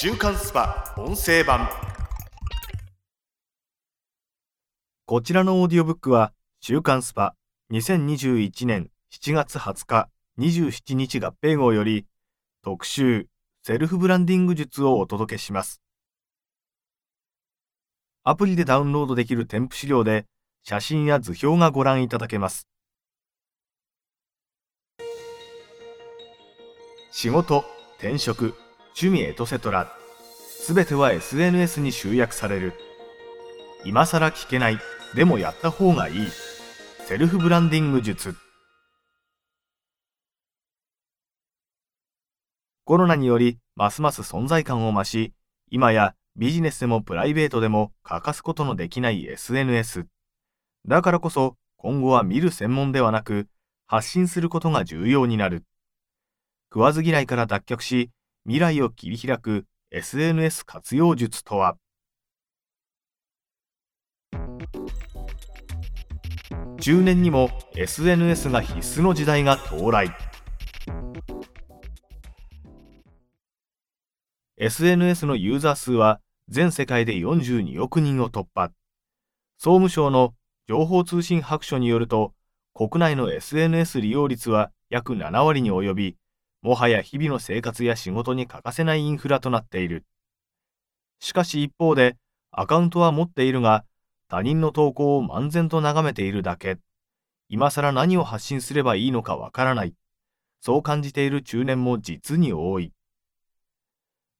[0.00, 1.68] 週刊 SPA 音声版。
[5.06, 7.34] こちらのオーディオブックは週刊 SPA
[7.72, 10.08] 2021年7月20日
[10.38, 12.06] 27日合併号より
[12.62, 13.26] 特集
[13.64, 15.82] セルフブランディング術をお届けします。
[18.22, 20.26] アプリでダウンロードできる添付資料で
[20.62, 22.68] 写真や図表がご覧いただけます。
[27.10, 27.64] 仕事
[27.98, 28.54] 転職
[29.00, 29.92] 趣味エトセトラ。
[30.48, 32.72] すべては SNS に集約される。
[33.84, 34.80] 今さら聞けない。
[35.14, 36.26] でもやった方がいい。
[37.06, 38.34] セルフブランディング術。
[42.84, 45.32] コロナによりますます存在感を増し
[45.70, 50.06] 今やビジネスでもプライベートでも欠かすことのできない SNS
[50.88, 53.46] だからこそ今後は見る専門ではなく
[53.86, 55.62] 発信することが重要になる。
[56.72, 58.10] 食わず嫌いから脱却し
[58.44, 61.76] 未来を切り開く SNS 活用術とは
[66.76, 70.10] ？10年にも SNS が必須の時代が到来。
[74.56, 78.70] SNS のユーザー数は全世界で42億人を突破。
[79.56, 80.34] 総務省の
[80.68, 82.34] 情報通信白書によると
[82.74, 86.16] 国内の SNS 利用率は約7割に及び
[86.60, 90.04] もはや日々の生活や仕事に欠かせないインフラとなっている。
[91.20, 92.16] しかし一方で
[92.50, 93.84] アカウントは持っているが
[94.28, 96.78] 他人の投稿を漫然と眺めているだけ。
[97.48, 99.94] 今更何を発信すればいいのかわからない。
[100.60, 102.92] そう感じている中年も実に多い。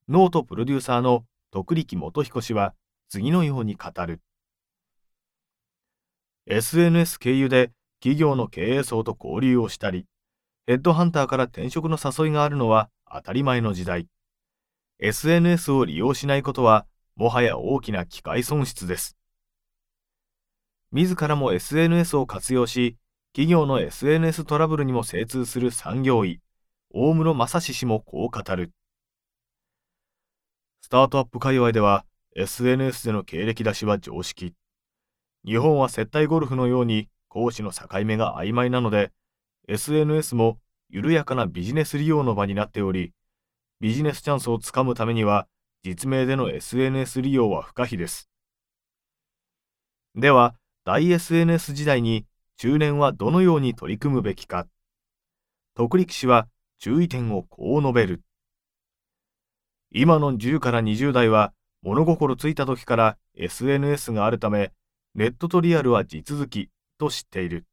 [0.08, 2.74] ノートプロデューサーの徳力元彦氏は
[3.08, 4.20] 次のように語る。
[6.46, 10.06] SNS 経由で企業の経営層と交流をしたり
[10.68, 14.06] ヘッドハンターから転職の誘いがあるのは当たり前の時代。
[14.98, 16.84] SNS を利用しないことは
[17.16, 19.16] もはや大きな機会損失です。
[20.92, 22.98] 自らも SNS を活用し
[23.32, 26.42] 企業の SNS トラブルにも精通する産業医
[26.90, 28.70] 大室正史氏もこう語る。
[30.82, 32.04] スタートアップ界隈では
[32.36, 34.52] SNS での経歴出しは常識。
[35.46, 39.12] 日本は接待ゴルフのように講師の境目が曖昧なので、
[39.70, 40.58] SNS も
[40.90, 43.12] 緩やかなビジネス利用の場になっており、
[43.80, 45.46] ビジネスチャンスをつかむためには、
[45.84, 48.28] 実名での SNS 利用は不可避です。
[50.14, 50.54] では、
[50.84, 54.66] 大 SNS 時代に中年はどのように取り組むべきか。
[55.74, 56.48] 徳力氏は
[56.78, 58.22] 注意点をこう述べる。
[59.90, 64.72] 今の10から20代は物心ついた時から SNS があるため、
[65.14, 67.66] ネットとリアルは地続きと知っている。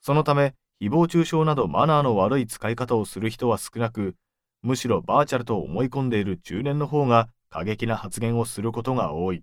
[0.00, 4.14] そのため、誹謗中傷などマナーの悪い使い方をする人は少なく、
[4.62, 9.42] むしろバーチャルと思い込んでいる中年の方が過激な発言をすることが多い。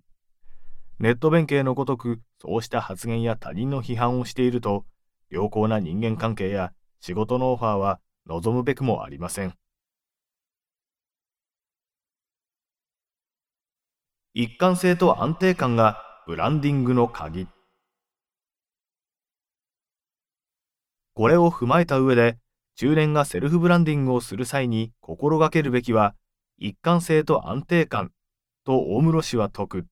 [0.98, 4.86] ネット弁慶のごとく、そうした発言や他人の批判をしていると、
[5.28, 9.54] 良好な人間関係や仕事のオファーは望むべくもありません。
[14.32, 17.46] 一貫性と安定感がブランディングの鍵。
[21.16, 22.36] これを踏まえた上で、
[22.74, 26.14] 中年がセルフブランディングをする際に心がけるべきは、
[26.58, 28.12] 一貫性と安定感
[28.66, 29.86] と大室氏は説く。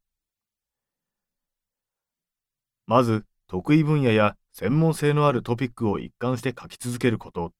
[2.86, 7.52] まず、得意分野や専門性のあるトピックを一貫して書き続けること。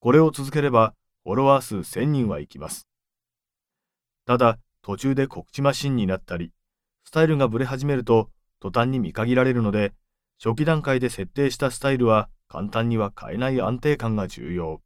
[0.00, 0.92] これを続ければ、
[1.22, 2.88] フォロワー数1000人はいきます。
[4.26, 6.50] ただ、途中で告知マシンになったり、
[7.04, 8.28] スタイルがブレ始めると
[8.58, 9.92] 途端に見限られるので、
[10.42, 14.80] 初期段階で設定したスタイルは簡単には変えない安定感が重要。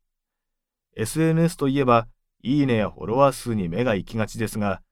[0.97, 2.09] SNS といえば、
[2.43, 4.83] いいねやフォロワー数に目が行きがちですが、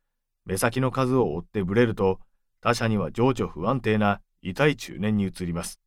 [0.45, 2.21] 目先の数を追ってブレると、
[2.61, 5.81] 他者には情緒不安定な痛い中年に移ります。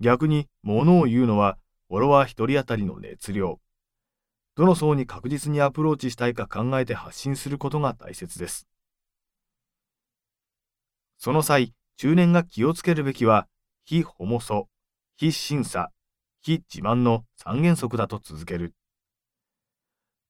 [0.00, 3.60] 逆に、物を言うのは、フォロワー1人当たりの熱量。
[4.54, 8.68] どの層に確実にアプローチしたいか考えて発信することが大切です。
[11.16, 13.48] その際、中年が気をつけるべきは、
[13.84, 14.68] 非ホモソ、
[15.20, 15.90] 非審査、
[16.42, 18.72] 非自慢の三原則だと続ける。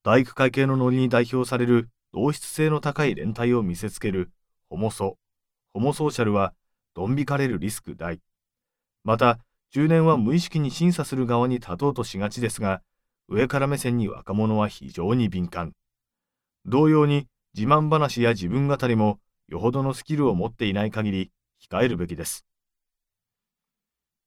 [0.02, 4.31] 大工会系のノリに代表される同質性の高い連帯を見せつける
[4.70, 5.19] ホモソ、
[5.75, 6.55] ホモソーシャルは、
[6.94, 8.20] ドン引かれるリスク大。
[9.05, 9.38] また、
[9.73, 12.81] 中年は無意識に審査する側に立とうとしがちですが、
[13.29, 15.75] 上から目線に若者は非常に敏感。
[16.64, 21.31] 同様に自慢話や自分語りもよほどのスキルを持っていない限り
[21.70, 22.46] 控えるべきです。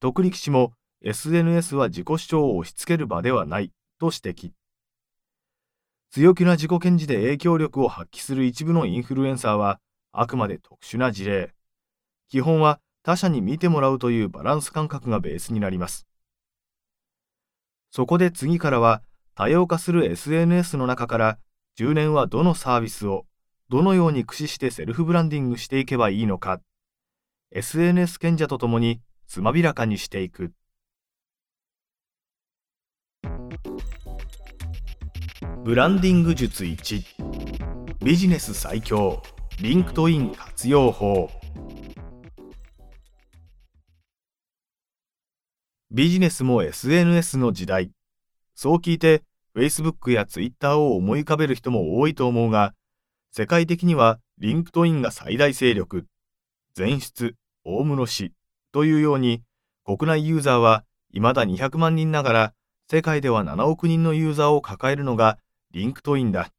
[0.01, 4.51] 徳力氏も SNS は自己主張を押し付ける場ではないと指摘。
[6.09, 9.79] 強気な自己顕示で影響力を発揮する一部のインフルエンサーは
[10.11, 11.53] あくまで特殊な事例。
[12.29, 16.07] 基本は他者に見てもらうというバランス感覚がベースになります。
[17.91, 19.03] そこで次からは
[19.35, 21.37] 多様化する SNS の中から
[21.77, 23.27] 10年はどのサービスを
[23.69, 26.59] どのように駆使してセルフブランディングしていけばいいのか
[27.51, 28.99] SNS 賢者とともに
[29.31, 30.51] つまびらかにしていく。
[35.63, 37.01] ブランディング術1
[38.03, 39.23] ビジネス最強。
[39.61, 41.29] リンクトイン活用法。
[45.91, 47.91] ビジネスも SNS の時代。
[48.53, 49.23] そう聞いて、
[49.55, 52.73] Facebook や Twitter を思い浮かべる人も多いと思うが、
[53.31, 56.05] 世界的にはリンクトインが最大勢力、
[56.73, 59.43] 前出、大室氏いうように、
[59.85, 62.53] 国内ユーザーは未だ200万人ながら、
[62.89, 65.37] 世界では7億人のユーザーを抱えるのが
[65.71, 66.51] リンクトインだ。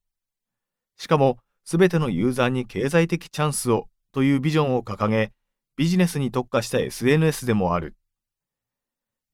[0.96, 5.32] しかも、すべてのユーザーに経済的チャンスをというビジョンを掲げ、
[5.76, 7.96] ビジネスに特化した SNS でもある。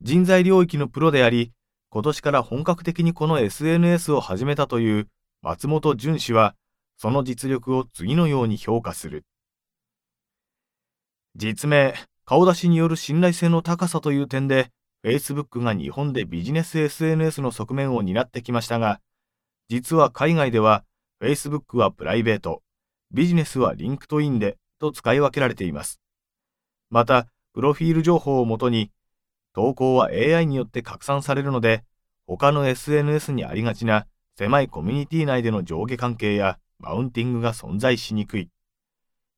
[0.01, 1.53] 人材領域のプロであり、
[1.91, 5.09] 今年から本格的にこの SNS を始めたという
[5.43, 6.55] 松本潤氏は、
[6.97, 9.25] その実力を次のように評価する。
[11.35, 11.95] 実名、
[12.29, 14.71] 顔出しによる信頼性の高さという点で、
[15.03, 19.01] Facebook が日本でビジネス SNS の側面を担ってきましたが、
[19.71, 20.85] 実は海外では
[21.23, 22.61] Facebook はプライベート、
[23.13, 26.03] ビジネスはリンクトインでと使い分けられています。
[26.91, 28.91] また、プロフィール情報をもとに
[29.55, 31.83] 投稿は AI によって拡散されるので、
[32.27, 38.51] 他の SNS にありがちな狭いコミュニティ内での上下関係やマウンティングが存在しにくい。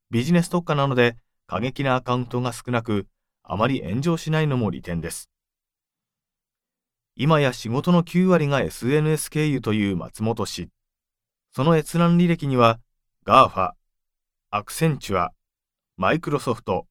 [0.09, 1.15] ビジネス特化なので
[1.51, 3.07] 過激なアカウントが少なく、
[3.43, 5.29] あまり炎上しないのも利点です。
[7.17, 10.69] 今や仕事の9割が SNS 経由という松本氏。
[11.53, 12.79] その閲覧履歴には、
[13.25, 13.73] GAFA、
[14.49, 15.33] アクセンチュア、
[15.97, 16.87] マイクロソフト、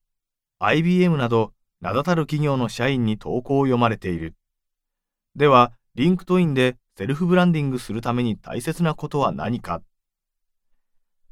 [0.59, 4.35] IBM など名だたる企業の社員に投稿を読まれている。
[5.37, 9.81] では、リンクトインでセルフブランディングするために大切なことは何か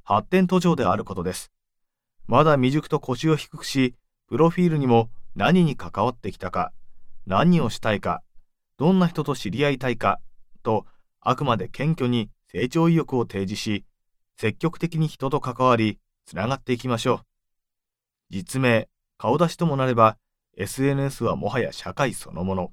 [0.03, 1.53] 発展途上であることです。
[2.29, 3.95] まだ未熟と腰を低くし、
[4.29, 6.73] プロフィールにも何に関わってきたか、
[7.27, 8.23] 何をしたいか、
[8.77, 10.21] どんな人と知り合いたいか、
[10.63, 10.85] と、
[11.21, 13.85] あくまで謙虚に成長意欲を提示し、
[14.37, 17.21] 積極的に人と関わり、つながっていきましょう。
[18.29, 20.19] 実名、顔出しともなれば、
[20.59, 22.73] SNS はもはや社会そのもの。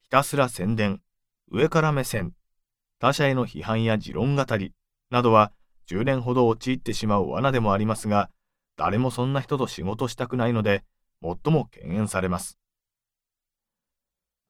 [0.00, 1.02] ひたすら宣伝、
[1.50, 2.32] 上から目線、
[2.98, 4.72] 他者への批判や持論語り
[5.10, 5.52] などは
[5.88, 8.30] 10年ほど陥ってしまう罠でもありますが、
[8.78, 10.84] 誰もそんな人と仕事したくないので、
[11.20, 12.58] 最も敬遠されます。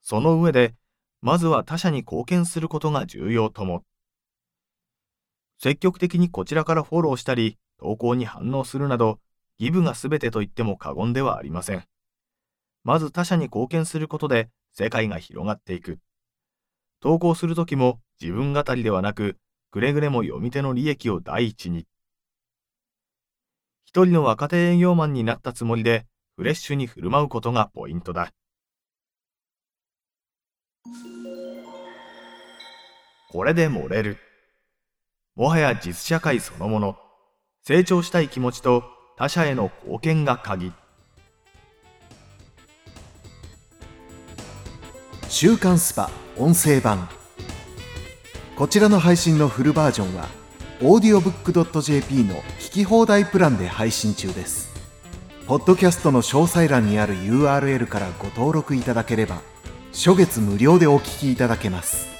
[0.01, 0.75] その上で、
[1.21, 3.83] まずは他者に貢献することが重要とも。
[5.57, 9.19] 積極的にこちらからフォローしたり、投稿に反応するなど、
[9.57, 11.83] ギブが全てと言っても過言ではありません。
[12.83, 15.99] まず他者に貢献することで世界が広がっていく。
[17.01, 19.37] 投稿するときも自分語りではなく、
[19.71, 21.87] くれぐれも読み手の利益を第一に。
[23.89, 26.05] 一人の若手営業マンになったつもりで、
[26.35, 28.29] フレッシュに振る舞うことがポイントだ。
[33.31, 34.17] これで漏れる。
[35.35, 36.97] もはや実社会そのもの。
[37.63, 38.83] 成長したい気持ちと
[39.17, 40.71] 他者への貢献が鍵。
[45.29, 47.09] 週刊スパ音声版
[48.55, 50.38] こちらの配信のフルバージョンは
[50.81, 54.69] オーディオブックドット JP の聞き放題プランで配信中です。
[55.45, 59.41] ポッドキャストの詳細欄にある URL からご登録いただければ
[59.91, 62.18] 初月無料でお聞きいただけます。